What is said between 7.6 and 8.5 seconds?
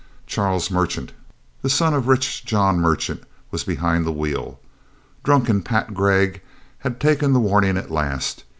at last.